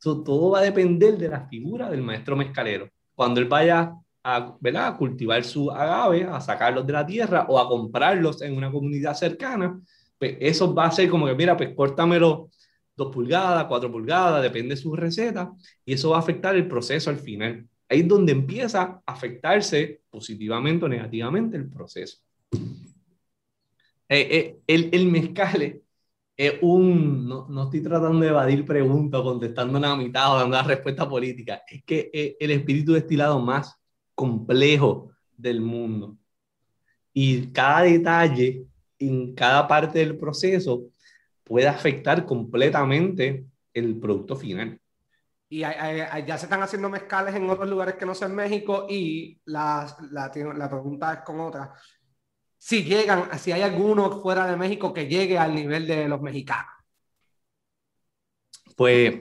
[0.00, 2.88] todo va a depender de la figura del maestro mezcalero.
[3.14, 7.68] Cuando él vaya a, a cultivar su agave, a sacarlos de la tierra o a
[7.68, 9.80] comprarlos en una comunidad cercana,
[10.18, 12.50] pues eso va a ser como que, mira, pues córtamelo
[12.94, 15.52] dos pulgadas, cuatro pulgadas, depende de su receta,
[15.84, 17.66] y eso va a afectar el proceso al final.
[17.88, 22.18] Ahí es donde empieza a afectarse positivamente o negativamente el proceso.
[24.14, 25.82] Eh, eh, el, el,
[26.36, 30.62] es un, no, no, estoy tratando de evadir preguntas, contestando una mitad o dando la
[30.64, 33.74] respuesta política, es que es el espíritu destilado más
[34.14, 36.18] complejo del mundo.
[37.14, 38.66] Y cada detalle
[38.98, 40.82] en cada parte del proceso
[41.42, 44.78] puede afectar completamente el producto final.
[45.48, 49.86] Y ya se están haciendo mezcales en otros lugares que no son México y la,
[50.10, 51.72] la, la pregunta es con otra.
[52.64, 56.72] Si llegan, si hay alguno fuera de México que llegue al nivel de los mexicanos.
[58.76, 59.20] Pues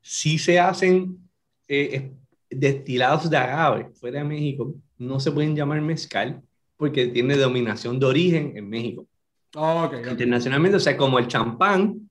[0.00, 1.28] si se hacen
[1.66, 2.12] eh,
[2.48, 6.40] destilados de agave fuera de México, no se pueden llamar mezcal
[6.76, 9.08] porque tiene dominación de origen en México.
[10.08, 12.08] Internacionalmente, o sea, como el champán,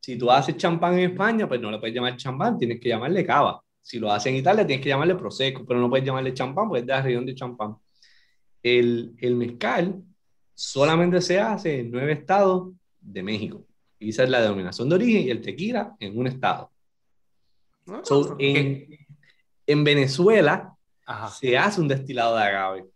[0.00, 3.24] si tú haces champán en España, pues no le puedes llamar champán, tienes que llamarle
[3.24, 3.62] cava.
[3.80, 6.80] Si lo haces en Italia, tienes que llamarle prosecco, pero no puedes llamarle champán, porque
[6.80, 7.76] es de la región de champán.
[8.64, 10.02] El, el mezcal
[10.54, 13.64] solamente se hace en nueve estados de México.
[13.98, 16.70] Y esa es la denominación de origen y el tequila en un estado.
[17.86, 18.02] Ah,
[18.38, 18.88] en,
[19.66, 20.74] en, Venezuela
[21.38, 22.86] se hace un destilado de agave.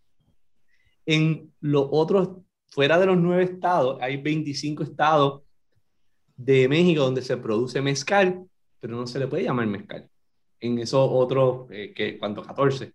[1.05, 2.31] En los otros,
[2.69, 5.43] fuera de los nueve estados, hay 25 estados
[6.37, 8.45] de México donde se produce mezcal,
[8.81, 10.09] pero no se le puede llamar mezcal.
[10.61, 12.93] En esos otros, eh, que cuando 14,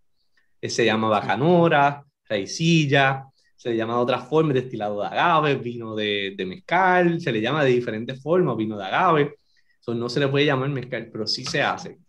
[0.61, 5.95] eh, se llama bacanora, raicilla, se le llama de otras formas, destilado de agave, vino
[5.95, 9.35] de, de, mezcal, se le llama de diferentes formas, vino de agave.
[9.79, 11.99] Eso no se le puede llamar mezcal, pero sí se hace.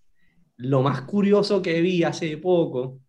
[0.57, 3.01] Lo más curioso que vi hace poco,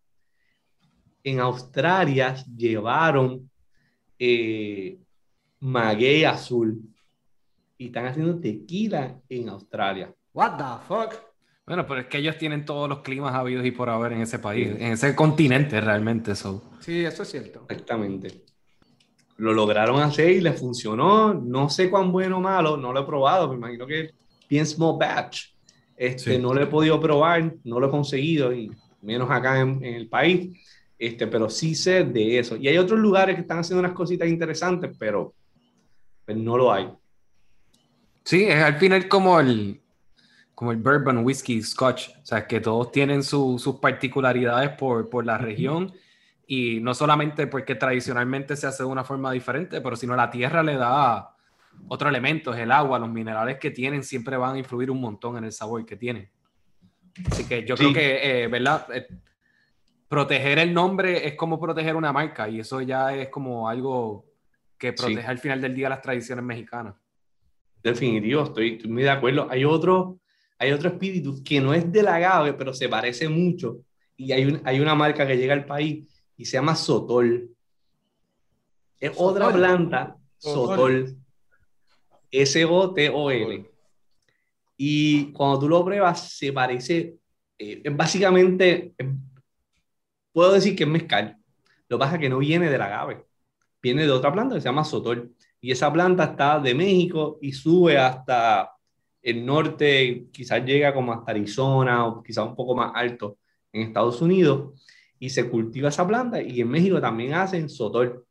[1.23, 3.49] en Australia llevaron
[4.19, 4.99] eh,
[5.59, 6.81] maguey azul
[7.77, 10.13] y están haciendo tequila en Australia.
[10.33, 11.35] What the fuck?
[11.65, 14.38] Bueno, pero es que ellos tienen todos los climas habidos y por haber en ese
[14.38, 16.32] país, en ese continente realmente.
[16.34, 16.63] Eso.
[16.80, 17.65] Sí, eso es cierto.
[17.67, 18.43] Exactamente.
[19.38, 21.34] Lo lograron hacer y les funcionó.
[21.34, 23.49] No sé cuán bueno o malo, no lo he probado.
[23.49, 24.12] Me imagino que
[24.47, 25.56] bien small batch.
[25.97, 28.69] Este, No lo he podido probar, no lo he conseguido, y
[29.01, 30.60] menos acá en, en, el país.
[30.99, 32.58] Este, pero sí sé de eso.
[32.58, 35.34] Y hay otros lugares que están haciendo unas cositas interesantes, pero
[36.25, 36.89] pues, no lo hay.
[38.23, 39.80] Sí, es al final como el,
[40.55, 42.09] como el bourbon, whisky, scotch.
[42.21, 45.93] O sea, que todos tienen sus particularidades por, por, la región
[46.47, 50.63] y no solamente porque tradicionalmente se hace de una forma diferente, pero sino la tierra
[50.63, 51.35] le da
[51.87, 55.43] otros elementos, el agua, los minerales que tienen siempre van a influir un montón en
[55.43, 56.29] el sabor que tienen.
[57.29, 58.87] Así que yo creo que, eh, ¿verdad?
[58.93, 59.07] Eh,
[60.07, 64.25] proteger el nombre es como proteger una marca y eso ya es como algo
[64.77, 66.95] que protege al final del día las tradiciones mexicanas
[67.91, 69.47] definitivo, estoy, muy de acuerdo.
[69.49, 70.19] Hay otro,
[70.57, 73.79] hay otro espíritu que no es del agave, pero se parece mucho.
[74.17, 77.49] Y hay, hay una marca que llega al país y se llama Sotol.
[78.99, 81.15] Es otra planta, Sotol.
[82.31, 83.69] S-O-T-O-L.
[84.77, 87.15] Y cuando tú lo pruebas, se parece,
[87.57, 88.93] eh, básicamente,
[90.33, 91.37] puedo decir que es mezcal.
[91.87, 93.25] Lo que pasa es que no viene del agave,
[93.81, 97.51] viene de otra planta que se llama Sotol y esa planta está de México y
[97.51, 98.74] sube hasta
[99.25, 103.39] el norte, quizás llega como hasta Arizona o quizás un poco más alto
[103.73, 104.79] en Estados Unidos
[105.17, 108.23] y se cultiva esa planta y en México también hacen sotol.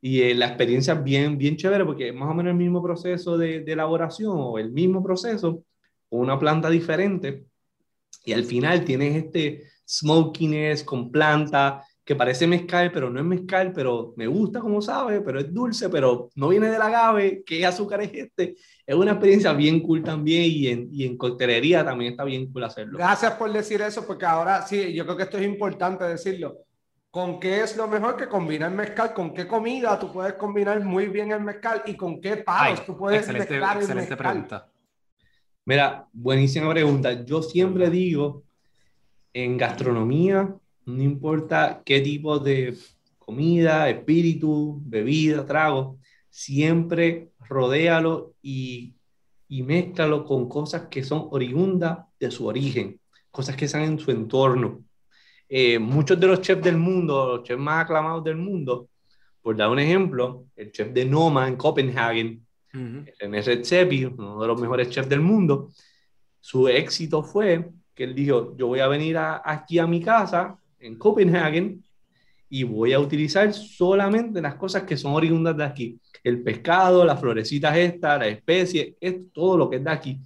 [0.00, 2.80] Y eh, la experiencia es bien, bien chévere porque es más o menos el mismo
[2.80, 5.64] proceso de, elaboración o el mismo proceso
[6.08, 7.46] con una planta diferente
[8.24, 13.72] y al final tienes este smokiness con planta que parece mezcal, pero no es mezcal,
[13.72, 18.00] pero me gusta como sabe, pero es dulce, pero no viene del agave, ¿qué azúcar
[18.00, 18.56] es este?
[18.84, 22.64] Es una experiencia bien cool también y en, y en coctelería también está bien cool
[22.64, 22.98] hacerlo.
[22.98, 26.64] Gracias por decir eso, porque ahora sí, yo creo que esto es importante decirlo.
[27.12, 29.14] ¿Con qué es lo mejor que combinar mezcal?
[29.14, 31.84] ¿Con qué comida tú puedes combinar muy bien el mezcal?
[31.86, 34.68] ¿Y con qué palos tú puedes excelente, mezclar el excelente pregunta.
[35.64, 37.24] Mira, buenísima pregunta.
[37.24, 38.42] Yo siempre digo,
[39.32, 40.56] en gastronomía,
[40.96, 42.76] no importa qué tipo de
[43.18, 45.98] comida, espíritu, bebida, trago,
[46.28, 48.94] siempre rodéalo y,
[49.48, 53.00] y mézclalo con cosas que son oriundas de su origen,
[53.30, 54.84] cosas que están en su entorno.
[55.48, 58.88] Eh, muchos de los chefs del mundo, los chefs más aclamados del mundo,
[59.42, 64.46] por dar un ejemplo, el chef de Noma en Copenhagen, uh René Redzepi, uno de
[64.46, 65.70] los mejores chefs del mundo,
[66.38, 70.96] su éxito fue que él dijo, yo voy a venir aquí a mi casa en
[70.96, 71.84] Copenhagen
[72.48, 76.00] y voy a utilizar solamente las cosas que son oriundas de aquí.
[76.24, 80.20] El pescado, las florecitas estas, la especie, es todo lo que es de aquí.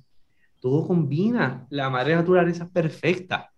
[0.59, 1.67] Todo combina.
[1.69, 3.53] La madre naturaleza es perfecta.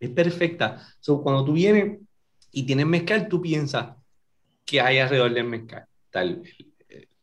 [0.00, 0.84] Es perfecta.
[0.98, 2.00] So, cuando tú vienes
[2.50, 3.94] y tienes mezcal, tú piensas
[4.64, 5.86] que hay alrededor del mezcal.
[6.06, 6.42] Está el,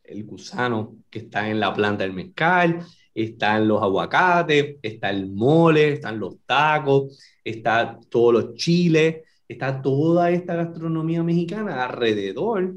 [0.04, 2.84] el gusano que está en la planta del mezcal,
[3.14, 10.30] están los aguacates, está el mole, están los tacos, está todos los chiles, está toda
[10.30, 12.74] esta gastronomía mexicana alrededor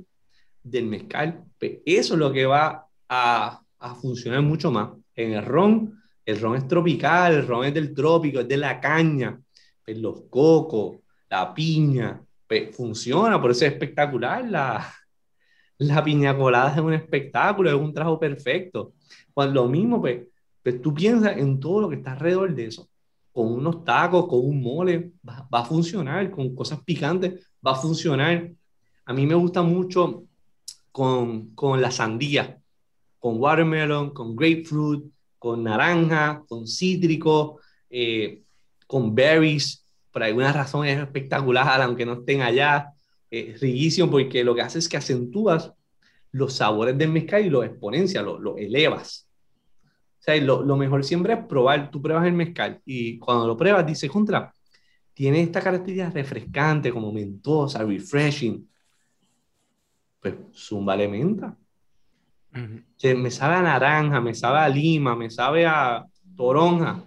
[0.64, 4.90] del mezcal, pues eso es lo que va a, a funcionar mucho más.
[5.16, 8.80] En el ron, el ron es tropical, el ron es del trópico, es de la
[8.82, 9.40] caña,
[9.86, 10.98] pues los cocos,
[11.30, 14.44] la piña, pues funciona, por eso es espectacular.
[14.50, 14.92] La,
[15.78, 18.94] la piña colada es un espectáculo, es un trabajo perfecto.
[19.34, 20.28] Cuando lo mismo, pues,
[20.64, 22.90] pues tú piensas en todo lo que está alrededor de eso.
[23.32, 27.76] Con unos tacos, con un mole, va, va a funcionar, con cosas picantes, va a
[27.76, 28.52] funcionar.
[29.06, 30.24] A mí me gusta mucho
[30.92, 32.58] con, con la sandía,
[33.20, 35.04] con watermelon, con grapefruit,
[35.38, 38.42] con naranja, con cítrico, eh,
[38.88, 39.86] con berries.
[40.12, 42.94] Por alguna razón es espectacular, aunque no estén allá.
[43.30, 45.74] Es riquísimo porque lo que hace es que acentúas
[46.36, 49.30] los sabores del mezcal y los exponencias, lo, lo elevas.
[50.20, 51.90] O sea, lo, lo, mejor siempre es probar.
[51.90, 54.54] Tú pruebas el mezcal y cuando lo pruebas dices, contra,
[55.14, 58.70] tiene esta característica refrescante, como mentosa, refreshing.
[60.20, 61.58] Pues zumba le menta.
[62.54, 63.18] Uh -huh.
[63.18, 66.06] Me sabe a naranja, me sabe a lima, me sabe a
[66.36, 67.02] toronja.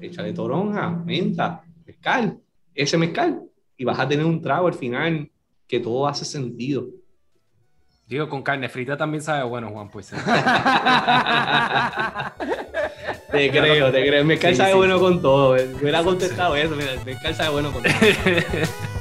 [0.00, 2.38] Échale toronja, menta, mezcal,
[2.72, 3.42] ese mezcal.
[3.76, 5.28] Y vas a tener un trago al final
[5.66, 7.01] que todo hace sentido.
[8.06, 10.08] Digo, con carne frita también sabe bueno, Juan, pues.
[13.32, 14.24] te creo, te creo.
[14.24, 14.76] Mezcal sí, sabe sí.
[14.76, 15.54] bueno con todo.
[15.54, 16.76] Me hubiera contestado eso.
[16.76, 17.92] Mira, mezcal sabe bueno con todo.